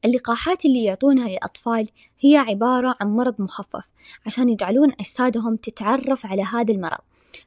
اللقاحات 0.05 0.65
اللي 0.65 0.85
يعطونها 0.85 1.29
للأطفال 1.29 1.89
هي 2.21 2.37
عبارة 2.37 2.95
عن 3.01 3.09
مرض 3.09 3.35
مخفف 3.39 3.89
عشان 4.27 4.49
يجعلون 4.49 4.93
أجسادهم 4.93 5.57
تتعرف 5.57 6.27
على 6.27 6.43
هذا 6.43 6.73
المرض. 6.73 7.01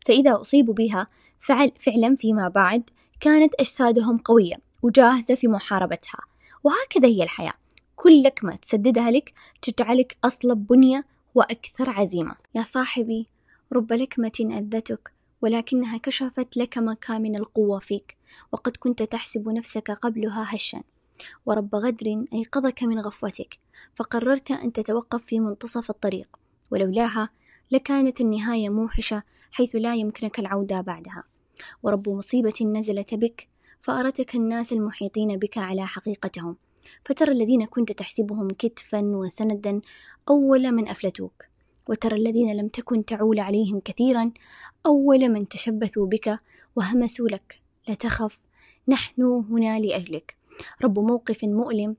فإذا 0.05 0.41
أصيبوا 0.41 0.73
بها 0.73 1.07
فعل 1.39 1.71
فعلا 1.79 2.15
فيما 2.15 2.47
بعد 2.47 2.89
كانت 3.19 3.53
أجسادهم 3.59 4.17
قوية 4.17 4.55
وجاهزة 4.81 5.35
في 5.35 5.47
محاربتها. 5.47 6.26
وهكذا 6.63 7.07
هي 7.07 7.23
الحياة. 7.23 7.53
كل 7.95 8.23
لكمة 8.23 8.55
تسددها 8.55 9.11
لك 9.11 9.33
تجعلك 9.61 10.17
أصلب 10.23 10.67
بنية 10.67 11.05
وأكثر 11.35 11.89
عزيمة. 11.89 12.35
يا 12.55 12.63
صاحبي 12.63 13.27
رب 13.73 13.93
لكمة 13.93 14.31
أذتك 14.57 15.11
ولكنها 15.41 15.97
كشفت 15.97 16.57
لك 16.57 16.77
مكامن 16.77 17.35
القوة 17.35 17.79
فيك 17.79 18.17
وقد 18.51 18.77
كنت 18.77 19.03
تحسب 19.03 19.49
نفسك 19.49 19.91
قبلها 19.91 20.55
هشا. 20.55 20.81
ورب 21.45 21.75
غدر 21.75 22.25
أيقظك 22.33 22.83
من 22.83 22.99
غفوتك 22.99 23.59
فقررت 23.95 24.51
أن 24.51 24.73
تتوقف 24.73 25.25
في 25.25 25.39
منتصف 25.39 25.89
الطريق. 25.89 26.27
ولولاها 26.71 27.29
لكانت 27.71 28.21
النهاية 28.21 28.69
موحشة 28.69 29.23
حيث 29.51 29.75
لا 29.75 29.95
يمكنك 29.95 30.39
العودة 30.39 30.81
بعدها. 30.81 31.23
ورب 31.83 32.09
مصيبة 32.09 32.53
نزلت 32.61 33.13
بك 33.13 33.47
فأرتك 33.81 34.35
الناس 34.35 34.73
المحيطين 34.73 35.37
بك 35.37 35.57
على 35.57 35.87
حقيقتهم. 35.87 36.55
فترى 37.05 37.31
الذين 37.31 37.65
كنت 37.65 37.91
تحسبهم 37.91 38.47
كتفا 38.47 39.01
وسندا 39.01 39.81
أول 40.29 40.71
من 40.71 40.87
أفلتوك. 40.87 41.43
وترى 41.89 42.15
الذين 42.15 42.57
لم 42.57 42.67
تكن 42.67 43.05
تعول 43.05 43.39
عليهم 43.39 43.79
كثيرا 43.79 44.31
أول 44.85 45.29
من 45.29 45.47
تشبثوا 45.47 46.07
بك 46.07 46.39
وهمسوا 46.75 47.27
لك. 47.27 47.61
لا 47.87 47.93
تخف 47.93 48.39
نحن 48.87 49.21
هنا 49.21 49.79
لأجلك. 49.79 50.37
رب 50.83 50.99
موقف 50.99 51.43
مؤلم 51.43 51.95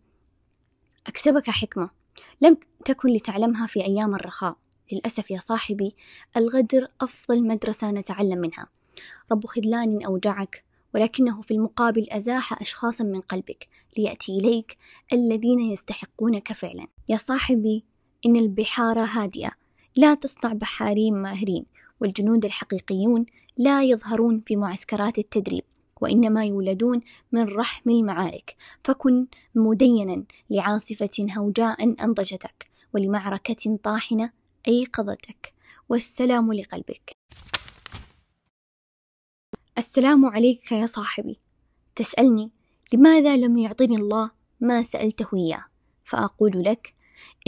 أكسبك 1.06 1.50
حكمة. 1.50 1.90
لم 2.40 2.56
تكن 2.84 3.08
لتعلمها 3.08 3.66
في 3.66 3.84
أيام 3.84 4.14
الرخاء. 4.14 4.56
للأسف 4.92 5.30
يا 5.30 5.38
صاحبي 5.38 5.94
الغدر 6.36 6.88
أفضل 7.00 7.46
مدرسة 7.46 7.90
نتعلم 7.90 8.38
منها. 8.38 8.66
رب 9.32 9.46
خذلان 9.46 10.04
أوجعك 10.04 10.64
ولكنه 10.94 11.40
في 11.40 11.54
المقابل 11.54 12.06
أزاح 12.10 12.60
أشخاصا 12.60 13.04
من 13.04 13.20
قلبك 13.20 13.68
ليأتي 13.98 14.32
إليك 14.32 14.76
الذين 15.12 15.60
يستحقونك 15.60 16.52
فعلا. 16.52 16.86
يا 17.08 17.16
صاحبي 17.16 17.84
إن 18.26 18.36
البحار 18.36 19.00
هادئة. 19.00 19.50
لا 19.96 20.14
تصنع 20.14 20.52
بحارين 20.52 21.14
ماهرين 21.14 21.66
والجنود 22.00 22.44
الحقيقيون 22.44 23.26
لا 23.56 23.82
يظهرون 23.82 24.42
في 24.46 24.56
معسكرات 24.56 25.18
التدريب 25.18 25.64
وإنما 26.00 26.44
يولدون 26.44 27.00
من 27.32 27.42
رحم 27.42 27.90
المعارك. 27.90 28.56
فكن 28.84 29.26
مدينا 29.54 30.24
لعاصفة 30.50 31.26
هوجاء 31.36 32.04
أنضجتك 32.04 32.70
ولمعركة 32.94 33.78
طاحنة 33.82 34.30
أيقظتك. 34.68 35.54
والسلام 35.88 36.52
لقلبك. 36.52 37.17
السلام 39.78 40.26
عليك 40.26 40.72
يا 40.72 40.86
صاحبي. 40.86 41.38
تسألني 41.96 42.50
لماذا 42.92 43.36
لم 43.36 43.56
يعطني 43.56 43.96
الله 43.96 44.30
ما 44.60 44.82
سألته 44.82 45.26
إياه؟ 45.34 45.64
فأقول 46.04 46.62
لك 46.64 46.94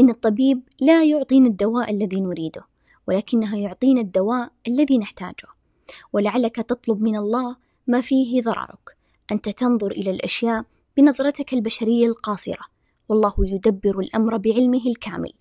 إن 0.00 0.10
الطبيب 0.10 0.60
لا 0.80 1.04
يعطينا 1.04 1.48
الدواء 1.48 1.90
الذي 1.90 2.20
نريده 2.20 2.66
ولكنه 3.08 3.58
يعطينا 3.58 4.00
الدواء 4.00 4.52
الذي 4.68 4.98
نحتاجه. 4.98 5.48
ولعلك 6.12 6.56
تطلب 6.56 7.02
من 7.02 7.16
الله 7.16 7.56
ما 7.86 8.00
فيه 8.00 8.42
ضررك. 8.42 8.96
أنت 9.32 9.48
تنظر 9.48 9.90
إلى 9.90 10.10
الأشياء 10.10 10.64
بنظرتك 10.96 11.52
البشرية 11.52 12.06
القاصرة. 12.06 12.64
والله 13.08 13.34
يدبر 13.38 14.00
الأمر 14.00 14.36
بعلمه 14.36 14.86
الكامل. 14.86 15.32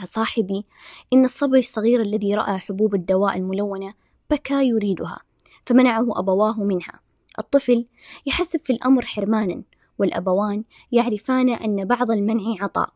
يا 0.00 0.04
صاحبي 0.04 0.64
إن 1.12 1.24
الصبي 1.24 1.58
الصغير 1.58 2.00
الذي 2.00 2.34
رأى 2.34 2.58
حبوب 2.58 2.94
الدواء 2.94 3.36
الملونة 3.36 3.94
بكى 4.30 4.68
يريدها. 4.68 5.20
فمنعه 5.66 6.18
أبواه 6.18 6.64
منها. 6.64 7.00
الطفل 7.38 7.86
يحسب 8.26 8.60
في 8.64 8.72
الأمر 8.72 9.04
حرمانا 9.06 9.62
والأبوان 9.98 10.64
يعرفان 10.92 11.50
أن 11.50 11.84
بعض 11.84 12.10
المنع 12.10 12.64
عطاء. 12.64 12.92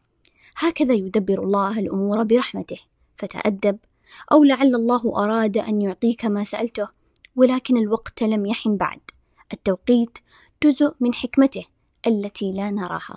هكذا 0.56 0.94
يدبر 0.94 1.42
الله 1.42 1.78
الأمور 1.78 2.22
برحمته. 2.22 2.78
فتأدب 3.16 3.78
أو 4.32 4.44
لعل 4.44 4.74
الله 4.74 5.24
أراد 5.24 5.58
أن 5.58 5.82
يعطيك 5.82 6.24
ما 6.24 6.44
سألته 6.44 6.88
ولكن 7.36 7.76
الوقت 7.76 8.22
لم 8.22 8.46
يحن 8.46 8.76
بعد. 8.76 9.00
التوقيت 9.52 10.18
جزء 10.62 10.94
من 11.00 11.14
حكمته 11.14 11.64
التي 12.06 12.52
لا 12.52 12.70
نراها. 12.70 13.16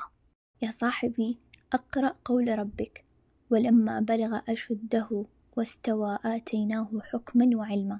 يا 0.61 0.71
صاحبي 0.71 1.37
أقرأ 1.73 2.15
قول 2.25 2.59
ربك. 2.59 3.05
ولما 3.49 3.99
بلغ 3.99 4.39
أشده 4.49 5.25
واستوى 5.57 6.17
آتيناه 6.25 6.89
حكما 7.11 7.49
وعلما. 7.55 7.99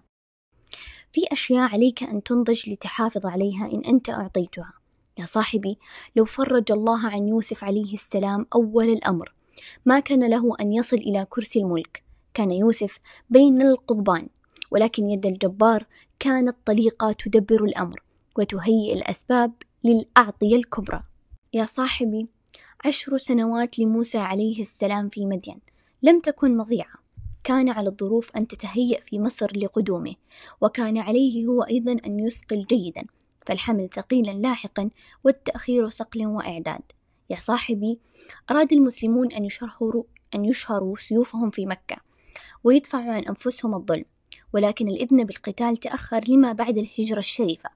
في 1.11 1.21
أشياء 1.31 1.73
عليك 1.73 2.03
أن 2.03 2.23
تنضج 2.23 2.69
لتحافظ 2.69 3.25
عليها 3.25 3.65
إن 3.73 3.81
أنت 3.85 4.09
أعطيتها. 4.09 4.73
يا 5.19 5.25
صاحبي 5.25 5.77
لو 6.15 6.25
فرج 6.25 6.71
الله 6.71 7.07
عن 7.07 7.27
يوسف 7.27 7.63
عليه 7.63 7.93
السلام 7.93 8.45
أول 8.55 8.89
الأمر 8.89 9.33
ما 9.85 9.99
كان 9.99 10.29
له 10.29 10.55
أن 10.61 10.73
يصل 10.73 10.97
إلى 10.97 11.27
كرسي 11.29 11.59
الملك. 11.59 12.03
كان 12.33 12.51
يوسف 12.51 12.99
بين 13.29 13.61
القضبان 13.61 14.27
ولكن 14.71 15.09
يد 15.09 15.25
الجبار 15.25 15.85
كانت 16.19 16.55
طليقة 16.65 17.11
تدبر 17.11 17.63
الأمر 17.63 18.03
وتهيئ 18.37 18.93
الأسباب 18.93 19.53
للأعطية 19.83 20.55
الكبرى. 20.55 21.03
يا 21.53 21.65
صاحبي 21.65 22.27
عشر 22.85 23.17
سنوات 23.17 23.79
لموسى 23.79 24.17
عليه 24.17 24.61
السلام 24.61 25.09
في 25.09 25.25
مدين 25.25 25.59
لم 26.03 26.19
تكن 26.19 26.57
مضيعة. 26.57 27.00
كان 27.43 27.69
على 27.69 27.89
الظروف 27.89 28.31
أن 28.35 28.47
تتهيأ 28.47 29.01
في 29.01 29.19
مصر 29.19 29.57
لقدومه 29.57 30.15
وكان 30.61 30.97
عليه 30.97 31.45
هو 31.45 31.63
أيضا 31.63 31.91
أن 31.91 32.19
يسقل 32.19 32.65
جيدا 32.65 33.05
فالحمل 33.45 33.89
ثقيلا 33.93 34.31
لاحقا 34.31 34.89
والتأخير 35.23 35.89
صقل 35.89 36.25
وإعداد. 36.25 36.81
يا 37.29 37.35
صاحبي 37.35 37.99
أراد 38.51 38.73
المسلمون 38.73 39.31
أن 39.31 39.45
يشهروا 39.45 40.03
أن 40.35 40.45
يشهروا 40.45 40.95
سيوفهم 40.97 41.49
في 41.49 41.65
مكة 41.65 41.97
ويدفعوا 42.63 43.13
عن 43.13 43.23
أنفسهم 43.23 43.75
الظلم 43.75 44.05
ولكن 44.53 44.87
الإذن 44.87 45.23
بالقتال 45.23 45.77
تأخر 45.77 46.21
لما 46.27 46.53
بعد 46.53 46.77
الهجرة 46.77 47.19
الشريفة. 47.19 47.69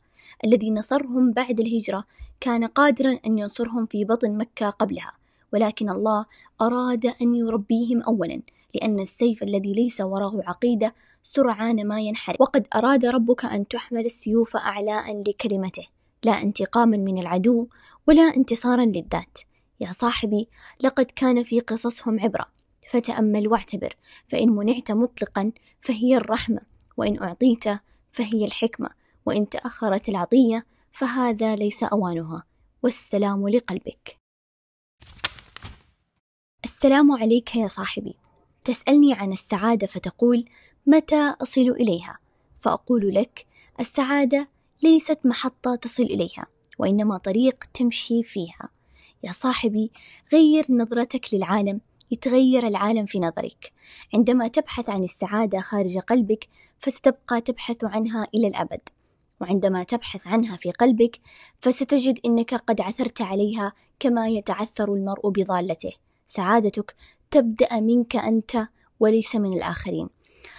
الذي 0.45 0.71
نصرهم 0.71 1.31
بعد 1.31 1.59
الهجرة 1.59 2.05
كان 2.39 2.63
قادرا 2.63 3.19
أن 3.25 3.39
ينصرهم 3.39 3.85
في 3.85 4.05
بطن 4.05 4.37
مكة 4.37 4.69
قبلها 4.69 5.11
ولكن 5.53 5.89
الله 5.89 6.25
أراد 6.61 7.05
أن 7.21 7.35
يربيهم 7.35 8.01
أولا. 8.01 8.41
لأن 8.75 8.99
السيف 8.99 9.43
الذي 9.43 9.73
ليس 9.73 10.01
وراه 10.01 10.41
عقيدة 10.43 10.95
سرعان 11.23 11.87
ما 11.87 12.01
ينحرق 12.01 12.41
وقد 12.41 12.67
أراد 12.75 13.05
ربك 13.05 13.45
أن 13.45 13.67
تحمل 13.67 14.05
السيوف 14.05 14.55
أعلاء 14.55 15.21
لكلمته. 15.21 15.87
لا 16.23 16.41
انتقاما 16.41 16.97
من 16.97 17.17
العدو 17.17 17.67
ولا 18.07 18.21
انتصارا 18.21 18.85
للذات. 18.85 19.37
يا 19.79 19.91
صاحبي 19.91 20.49
لقد 20.81 21.05
كان 21.05 21.43
في 21.43 21.59
قصصهم 21.59 22.19
عبرة. 22.19 22.45
فتأمل 22.89 23.47
واعتبر. 23.47 23.97
فإن 24.27 24.49
منعت 24.49 24.91
مطلقا 24.91 25.51
فهي 25.81 26.17
الرحمة. 26.17 26.61
وإن 26.97 27.23
أعطيت 27.23 27.63
فهي 28.11 28.45
الحكمة. 28.45 28.89
وإن 29.25 29.49
تأخرت 29.49 30.09
العطية 30.09 30.65
فهذا 30.91 31.55
ليس 31.55 31.83
أوانها. 31.83 32.43
والسلام 32.83 33.49
لقلبك. 33.49 34.17
السلام 36.63 37.11
عليك 37.11 37.55
يا 37.55 37.67
صاحبي. 37.67 38.24
تسألني 38.65 39.13
عن 39.13 39.31
السعادة 39.31 39.87
فتقول 39.87 40.45
متى 40.87 41.35
أصل 41.41 41.61
إليها؟ 41.61 42.19
فأقول 42.59 43.15
لك 43.15 43.45
السعادة 43.79 44.47
ليست 44.83 45.19
محطة 45.25 45.75
تصل 45.75 46.03
إليها 46.03 46.45
وإنما 46.79 47.17
طريق 47.17 47.63
تمشي 47.73 48.23
فيها. 48.23 48.69
يا 49.23 49.31
صاحبي 49.31 49.91
غير 50.33 50.65
نظرتك 50.69 51.33
للعالم 51.33 51.81
يتغير 52.11 52.67
العالم 52.67 53.05
في 53.05 53.19
نظرك. 53.19 53.73
عندما 54.13 54.47
تبحث 54.47 54.89
عن 54.89 55.03
السعادة 55.03 55.59
خارج 55.59 55.97
قلبك 55.97 56.47
فستبقى 56.79 57.41
تبحث 57.41 57.83
عنها 57.83 58.27
إلى 58.35 58.47
الأبد. 58.47 58.81
وعندما 59.41 59.83
تبحث 59.83 60.27
عنها 60.27 60.57
في 60.57 60.71
قلبك 60.71 61.19
فستجد 61.59 62.19
إنك 62.25 62.53
قد 62.53 62.81
عثرت 62.81 63.21
عليها 63.21 63.73
كما 63.99 64.27
يتعثر 64.27 64.93
المرء 64.93 65.29
بضالته. 65.29 65.91
سعادتك 66.25 66.95
تبدأ 67.35 67.79
منك 67.79 68.15
أنت 68.15 68.67
وليس 68.99 69.35
من 69.35 69.53
الآخرين. 69.53 70.09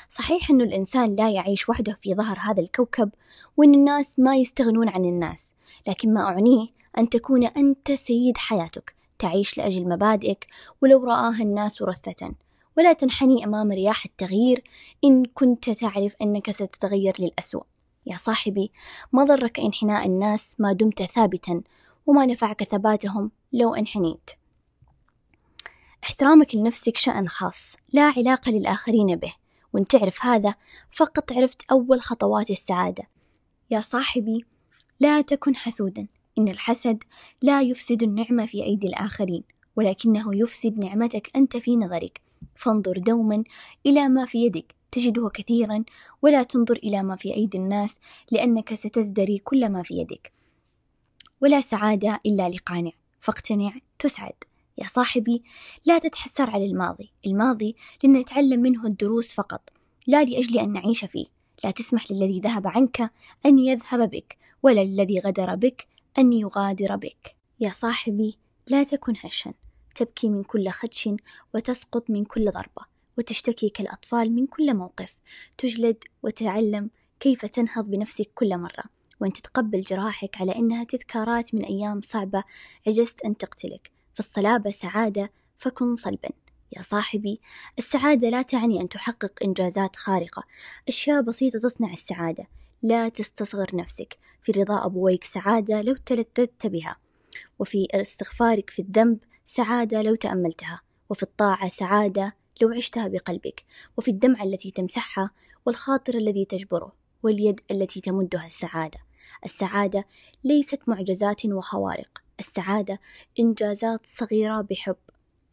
صحيح 0.08 0.50
أن 0.50 0.60
الإنسان 0.60 1.14
لا 1.14 1.30
يعيش 1.30 1.68
وحده 1.68 1.96
في 2.00 2.14
ظهر 2.14 2.38
هذا 2.38 2.60
الكوكب 2.60 3.10
وأن 3.56 3.74
الناس 3.74 4.18
ما 4.18 4.36
يستغنون 4.36 4.88
عن 4.88 5.04
الناس 5.04 5.52
لكن 5.86 6.14
ما 6.14 6.20
أعنيه 6.20 6.68
أن 6.98 7.08
تكون 7.08 7.44
أنت 7.44 7.92
سيد 7.92 8.38
حياتك 8.38 8.94
تعيش 9.18 9.58
لأجل 9.58 9.88
مبادئك 9.88 10.46
ولو 10.82 11.04
رآها 11.04 11.42
الناس 11.42 11.82
رثة. 11.82 12.32
ولا 12.78 12.92
تنحني 12.92 13.44
أمام 13.44 13.72
رياح 13.72 14.04
التغيير 14.04 14.64
إن 15.04 15.24
كنت 15.24 15.70
تعرف 15.70 16.14
أنك 16.22 16.50
ستتغير 16.50 17.14
للأسوأ 17.18 17.62
يا 18.06 18.16
صاحبي 18.16 18.72
ما 19.12 19.24
ضرك 19.24 19.60
إنحناء 19.60 20.06
الناس 20.06 20.56
ما 20.58 20.72
دمت 20.72 21.02
ثابتا 21.02 21.62
وما 22.06 22.26
نفعك 22.26 22.64
ثباتهم 22.64 23.30
لو 23.52 23.74
إنحنيت. 23.74 24.30
احترامك 26.06 26.54
لنفسك 26.54 26.96
شأن 26.96 27.28
خاص 27.28 27.76
لا 27.92 28.12
علاقة 28.16 28.52
للآخرين 28.52 29.16
به. 29.16 29.34
وإن 29.72 29.86
تعرف 29.86 30.24
هذا 30.24 30.54
فقط 30.90 31.32
عرفت 31.32 31.70
أول 31.70 32.00
خطوات 32.00 32.50
السعادة. 32.50 33.04
يا 33.70 33.80
صاحبي 33.80 34.44
لا 35.00 35.20
تكن 35.20 35.56
حسودا. 35.56 36.06
إن 36.38 36.48
الحسد 36.48 37.04
لا 37.42 37.60
يفسد 37.60 38.02
النعمة 38.02 38.46
في 38.46 38.64
أيدي 38.64 38.86
الآخرين 38.86 39.44
ولكنه 39.76 40.36
يفسد 40.36 40.84
نعمتك 40.84 41.30
أنت 41.36 41.56
في 41.56 41.76
نظرك. 41.76 42.20
فانظر 42.56 42.98
دوما 42.98 43.44
إلى 43.86 44.08
ما 44.08 44.24
في 44.24 44.38
يدك. 44.38 44.74
تجده 44.90 45.28
كثيرا 45.28 45.84
ولا 46.22 46.42
تنظر 46.42 46.76
إلى 46.76 47.02
ما 47.02 47.16
في 47.16 47.34
أيدي 47.34 47.58
الناس 47.58 47.98
لأنك 48.30 48.74
ستزدري 48.74 49.38
كل 49.38 49.68
ما 49.68 49.82
في 49.82 49.94
يدك. 49.94 50.32
ولا 51.42 51.60
سعادة 51.60 52.20
إلا 52.26 52.48
لقانع. 52.48 52.92
فاقتنع 53.20 53.72
تسعد. 53.98 54.45
يا 54.78 54.86
صاحبي 54.86 55.42
لا 55.84 55.98
تتحسر 55.98 56.50
على 56.50 56.66
الماضي. 56.66 57.12
الماضي 57.26 57.76
لنتعلم 58.04 58.60
منه 58.60 58.86
الدروس 58.86 59.32
فقط. 59.32 59.70
لا 60.06 60.24
لأجل 60.24 60.58
أن 60.58 60.72
نعيش 60.72 61.04
فيه. 61.04 61.26
لا 61.64 61.70
تسمح 61.70 62.10
للذي 62.12 62.40
ذهب 62.40 62.66
عنك 62.66 63.10
أن 63.46 63.58
يذهب 63.58 64.10
بك 64.10 64.36
ولا 64.62 64.80
للذي 64.84 65.18
غدر 65.18 65.54
بك 65.54 65.86
أن 66.18 66.32
يغادر 66.32 66.96
بك. 66.96 67.36
يا 67.60 67.70
صاحبي 67.70 68.38
لا 68.68 68.84
تكن 68.84 69.14
هشا. 69.24 69.52
تبكي 69.94 70.28
من 70.28 70.42
كل 70.42 70.68
خدش 70.68 71.08
وتسقط 71.54 72.10
من 72.10 72.24
كل 72.24 72.50
ضربة 72.50 72.86
وتشتكي 73.18 73.68
كالأطفال 73.68 74.32
من 74.32 74.46
كل 74.46 74.74
موقف. 74.74 75.16
تجلد 75.58 76.04
وتتعلم 76.22 76.90
كيف 77.20 77.46
تنهض 77.46 77.84
بنفسك 77.84 78.30
كل 78.34 78.58
مرة 78.58 78.84
وأن 79.20 79.32
تتقبل 79.32 79.80
جراحك 79.80 80.40
على 80.40 80.56
أنها 80.56 80.84
تذكارات 80.84 81.54
من 81.54 81.64
أيام 81.64 82.00
صعبة 82.00 82.44
عجزت 82.86 83.24
أن 83.24 83.36
تقتلك. 83.36 83.95
فالصلابة 84.16 84.70
سعادة 84.70 85.32
فكن 85.58 85.94
صلبا. 85.94 86.28
يا 86.76 86.82
صاحبي 86.82 87.40
السعادة 87.78 88.28
لا 88.28 88.42
تعني 88.42 88.80
أن 88.80 88.88
تحقق 88.88 89.32
إنجازات 89.44 89.96
خارقة. 89.96 90.42
أشياء 90.88 91.22
بسيطة 91.22 91.58
تصنع 91.58 91.92
السعادة. 91.92 92.48
لا 92.82 93.08
تستصغر 93.08 93.70
نفسك. 93.74 94.18
في 94.42 94.52
رضا 94.52 94.86
أبويك 94.86 95.24
سعادة 95.24 95.82
لو 95.82 95.96
تلذذت 96.06 96.66
بها. 96.66 96.96
وفي 97.58 97.88
استغفارك 97.94 98.70
في 98.70 98.82
الذنب 98.82 99.18
سعادة 99.44 100.02
لو 100.02 100.14
تأملتها. 100.14 100.80
وفي 101.10 101.22
الطاعة 101.22 101.68
سعادة 101.68 102.36
لو 102.62 102.68
عشتها 102.68 103.08
بقلبك. 103.08 103.64
وفي 103.96 104.10
الدمعة 104.10 104.44
التي 104.44 104.70
تمسحها 104.70 105.30
والخاطر 105.66 106.14
الذي 106.14 106.44
تجبره. 106.44 106.92
واليد 107.22 107.60
التي 107.70 108.00
تمدها 108.00 108.46
السعادة. 108.46 108.98
السعادة 109.44 110.04
ليست 110.44 110.80
معجزات 110.86 111.46
وخوارق. 111.46 112.25
السعادة 112.40 113.00
إنجازات 113.40 114.00
صغيرة 114.04 114.60
بحب. 114.60 114.96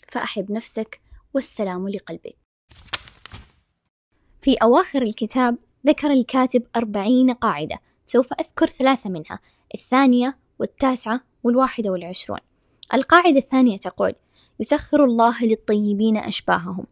فأحب 0.08 0.52
نفسك 0.52 1.02
والسلام 1.34 1.89
لقلبك. 1.89 2.36
في 4.41 4.54
أواخر 4.54 5.02
الكتاب 5.02 5.58
ذكر 5.88 6.12
الكاتب 6.12 6.63
أربعين 6.76 7.32
قاعدة 7.32 7.80
سوف 8.06 8.34
أذكر 8.34 8.67
ثلاثة 8.67 9.10
منها 9.10 9.39
الثانية 9.76 10.38
والتاسعة 10.60 11.22
والواحدة 11.43 11.89
والعشرون. 11.89 12.39
القاعدة 12.93 13.38
الثانية 13.38 13.78
تقول 13.78 14.13
يسخر 14.60 15.04
الله 15.04 15.43
للطيبين 15.43 16.17
أشباههم. 16.17 16.86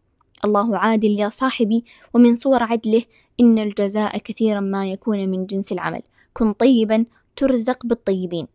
الله 0.44 0.78
عادل 0.78 1.20
يا 1.20 1.28
صاحبي 1.28 1.84
ومن 2.14 2.34
صور 2.34 2.62
عدله 2.62 3.04
إن 3.40 3.58
الجزاء 3.58 4.18
كثيرا 4.18 4.60
ما 4.60 4.86
يكون 4.86 5.28
من 5.28 5.46
جنس 5.46 5.72
العمل. 5.72 6.02
كن 6.34 6.52
طيبا 6.52 7.04
ترزق 7.36 7.86
بالطيبين. 7.86 8.46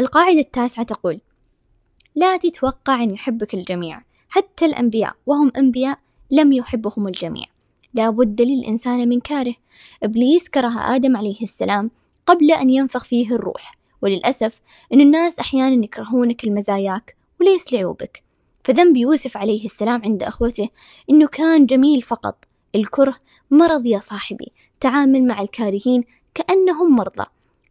القاعدة 0.00 0.38
التاسعة 0.38 0.84
تقول 0.84 1.20
لا 2.14 2.36
تتوقع 2.36 3.02
أن 3.02 3.10
يحبك 3.10 3.54
الجميع 3.54 4.02
حتى 4.28 4.66
الأنبياء 4.66 5.14
وهم 5.26 5.52
أنبياء 5.56 5.98
لم 6.30 6.52
يحبهم 6.52 7.08
الجميع. 7.08 7.44
لا 7.94 8.10
بد 8.10 8.42
للإنسان 8.42 9.08
من 9.08 9.20
كاره. 9.20 9.54
إبليس 10.02 10.48
كره 10.48 10.94
آدم 10.96 11.16
عليه 11.16 11.42
السلام 11.42 11.90
قبل 12.26 12.52
أن 12.52 12.70
ينفخ 12.70 13.04
فيه 13.04 13.34
الروح. 13.34 13.78
وللأسف 14.02 14.60
أن 14.92 15.00
الناس 15.00 15.38
أحيانا 15.38 15.84
يكرهونك 15.84 16.44
لمزاياك 16.44 17.16
وليس 17.40 17.72
لعيوبك. 17.72 18.22
فذنب 18.64 18.96
يوسف 18.96 19.36
عليه 19.36 19.64
السلام 19.64 20.02
عند 20.02 20.22
أخوته 20.22 20.68
إنه 21.10 21.26
كان 21.26 21.66
جميل 21.66 22.02
فقط. 22.02 22.44
الكره 22.74 23.16
مرض 23.50 23.86
يا 23.86 23.98
صاحبي. 23.98 24.52
تعامل 24.80 25.26
مع 25.26 25.40
الكارهين 25.40 26.04
كأنهم 26.34 26.96
مرضى. 26.96 27.24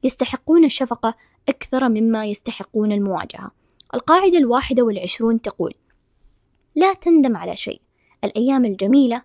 يستحقون 0.04 0.66
الشفقة 0.66 1.16
أكثر 1.50 1.90
مما 1.90 2.26
يستحقون 2.26 2.92
المواجهة. 2.92 3.52
القاعدة 3.94 4.38
الواحدة 4.38 4.84
والعشرون 4.84 5.42
تقول 5.42 5.74
لا 6.76 6.94
تندم 6.94 7.38
على 7.38 7.56
شيء. 7.56 7.82
الأيام 8.24 8.66
الجميلة 8.66 9.22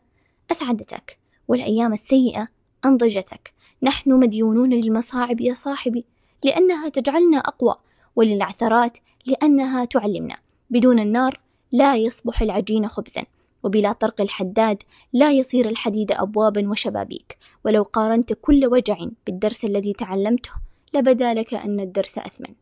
أسعدتك 0.51 1.19
والأيام 1.49 1.93
السيئة 1.93 2.49
أنضجتك. 2.85 3.53
نحن 3.83 4.13
مديونون 4.13 4.71
للمصاعب 4.71 5.41
يا 5.41 5.55
صاحبي 5.55 6.05
لأنها 6.45 6.89
تجعلنا 6.89 7.39
أقوى 7.39 7.75
وللعثرات 8.17 8.99
لأنها 9.27 9.85
تعلمنا. 9.85 10.37
بدون 10.71 10.99
النار 10.99 11.41
لا 11.73 11.97
يصبح 11.97 12.43
العجين 12.43 12.89
خبزا 12.89 13.25
وبلا 13.63 13.93
طرق 13.93 14.21
الحداد 14.21 14.83
لا 15.13 15.33
يصير 15.33 15.69
الحديد 15.69 16.13
أبوابا 16.13 16.69
وشبابيك. 16.71 17.39
ولو 17.65 17.83
قارنت 17.83 18.33
كل 18.33 18.67
وجع 18.67 18.97
بالدرس 19.27 19.65
الذي 19.65 19.93
تعلمته 19.93 20.51
لبدأ 20.95 21.35
لك 21.35 21.55
أن 21.55 21.81
الدرس 21.81 22.19
أثمن. 22.19 22.55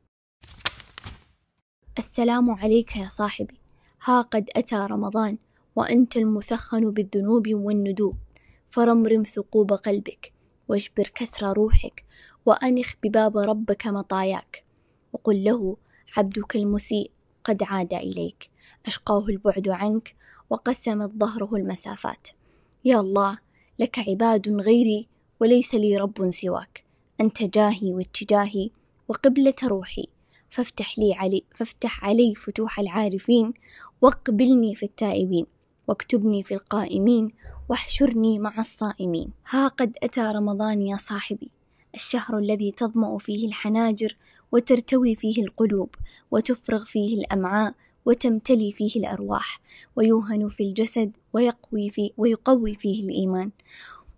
السلام 1.98 2.50
عليك 2.50 2.96
يا 2.96 3.08
صاحبي. 3.08 3.60
ها 4.04 4.20
قد 4.20 4.50
أتى 4.56 4.76
رمضان 4.76 5.38
وأنت 5.76 6.16
المثخن 6.16 6.90
بالذنوب 6.90 7.48
والندوب. 7.54 8.16
فرمرم 8.70 9.22
ثقوب 9.22 9.72
قلبك 9.72 10.32
واجبر 10.68 11.08
كسر 11.14 11.52
روحك 11.52 12.04
وأنخ 12.46 12.94
بباب 13.02 13.36
ربك 13.36 13.86
مطاياك. 13.86 14.64
وقل 15.12 15.44
له 15.44 15.76
عبدك 16.16 16.56
المسيء 16.56 17.10
قد 17.44 17.62
عاد 17.62 17.94
إليك. 17.94 18.50
أشقاه 18.86 19.26
البعد 19.28 19.68
عنك 19.68 20.14
وقسمت 20.50 21.10
ظهره 21.10 21.56
المسافات 21.56 22.28
يا 22.84 23.00
الله 23.00 23.38
لك 23.78 23.98
عباد 23.98 24.48
غيري 24.48 25.08
وليس 25.40 25.74
لي 25.74 25.96
رب 25.96 26.30
سواك. 26.30 26.91
أنت 27.20 27.42
جاهي 27.42 27.92
واتجاهي 27.92 28.70
وقبلة 29.08 29.54
روحي. 29.64 30.06
فافتح 30.50 30.98
لي 30.98 31.14
علي 31.14 31.42
فافتح 31.54 32.04
علي 32.04 32.34
فتوح 32.34 32.80
العارفين 32.80 33.52
واقبلني 34.02 34.74
في 34.74 34.82
التائبين 34.82 35.46
واكتبني 35.88 36.42
في 36.42 36.54
القائمين 36.54 37.30
واحشرني 37.68 38.38
مع 38.38 38.54
الصائمين. 38.58 39.30
ها 39.50 39.68
قد 39.68 39.96
أتى 40.02 40.20
رمضان 40.20 40.82
يا 40.82 40.96
صاحبي. 40.96 41.50
الشهر 41.94 42.38
الذي 42.38 42.72
تظمأ 42.72 43.18
فيه 43.18 43.48
الحناجر 43.48 44.16
وترتوي 44.52 45.14
فيه 45.14 45.42
القلوب 45.42 45.94
وتفرغ 46.30 46.84
فيه 46.84 47.18
الأمعاء 47.18 47.74
وتمتلي 48.06 48.72
فيه 48.72 49.00
الأرواح 49.00 49.60
ويوهن 49.96 50.48
في 50.48 50.62
الجسد 50.62 51.12
ويقوي 51.32 51.90
فيه 51.90 52.10
ويقوي 52.16 52.74
فيه 52.74 53.04
الإيمان. 53.04 53.50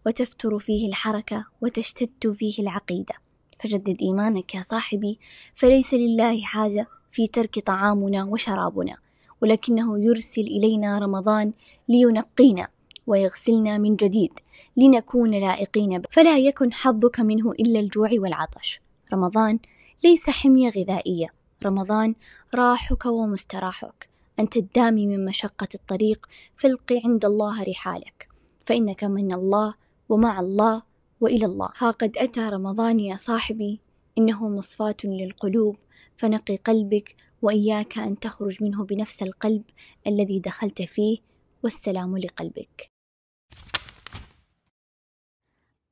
وتفتر 0.06 0.58
فيه 0.58 0.88
الحركة 0.88 1.46
وتشتد 1.62 2.32
فيه 2.32 2.62
العقيدة. 2.62 3.14
فجدد 3.60 3.96
إيمانك 4.02 4.54
يا 4.54 4.62
صاحبي 4.62 5.18
فليس 5.54 5.94
لله 5.94 6.42
حاجة 6.42 6.86
في 7.10 7.26
ترك 7.26 7.58
طعامنا 7.58 8.24
وشرابنا 8.24 8.96
ولكنه 9.42 10.04
يرسل 10.04 10.40
إلينا 10.40 10.98
رمضان 10.98 11.52
لينقينا 11.88 12.68
ويغسلنا 13.06 13.78
من 13.78 13.96
جديد 13.96 14.32
لنكون 14.76 15.30
لائقين 15.30 16.02
فلا 16.10 16.38
يكن 16.38 16.72
حظك 16.72 17.20
منه 17.20 17.52
إلا 17.52 17.80
الجوع 17.80 18.10
والعطش. 18.12 18.80
رمضان 19.12 19.58
ليس 20.04 20.30
حمية 20.30 20.70
غذائية. 20.70 21.26
رمضان 21.64 22.14
راحك 22.54 23.06
ومستراحك. 23.06 24.08
أنت 24.38 24.56
الدامي 24.56 25.06
من 25.06 25.24
مشقة 25.24 25.68
الطريق 25.74 26.26
فالق 26.56 27.00
عند 27.04 27.24
الله 27.24 27.62
رحالك. 27.62 28.28
فإنك 28.62 29.04
من 29.04 29.32
الله 29.32 29.74
ومع 30.08 30.40
الله 30.40 30.82
وإلى 31.20 31.46
الله. 31.46 31.70
ها 31.78 31.90
قد 31.90 32.16
أتى 32.16 32.40
رمضان 32.40 33.00
يا 33.00 33.16
صاحبي 33.16 33.80
إنه 34.18 34.48
مصفاة 34.48 34.96
للقلوب 35.04 35.76
فنقي 36.16 36.56
قلبك 36.56 37.16
وإياك 37.42 37.98
أن 37.98 38.18
تخرج 38.18 38.62
منه 38.62 38.84
بنفس 38.84 39.22
القلب 39.22 39.64
الذي 40.06 40.38
دخلت 40.38 40.82
فيه 40.82 41.18
والسلام 41.62 42.18
لقلبك. 42.18 42.90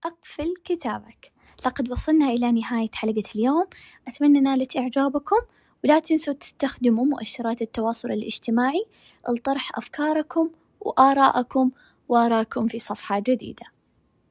أقفل 0.05 0.55
كتابك. 0.64 1.33
لقد 1.66 1.90
وصلنا 1.90 2.31
إلى 2.31 2.53
نهاية 2.53 2.90
حلقة 2.94 3.22
اليوم. 3.35 3.66
أتمنى 4.09 4.40
نالت 4.40 4.77
إعجابكم 4.77 5.37
ولا 5.85 5.98
تنسوا 5.98 6.35
تستخدموا 6.35 7.05
مؤشرات 7.05 7.62
التواصل 7.62 8.11
الاجتماعي 8.11 8.85
لطرح 9.29 9.79
أفكاركم 9.79 10.51
وآراءكم 10.81 11.70
وآراءكم 12.09 12.68
في 12.68 12.79
صفحة 12.79 13.18
جديدة. 13.18 13.66